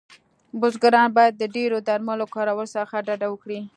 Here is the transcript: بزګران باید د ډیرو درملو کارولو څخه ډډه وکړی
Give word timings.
بزګران 0.59 1.09
باید 1.17 1.33
د 1.37 1.43
ډیرو 1.55 1.77
درملو 1.87 2.25
کارولو 2.35 2.65
څخه 2.75 2.95
ډډه 3.07 3.27
وکړی 3.29 3.59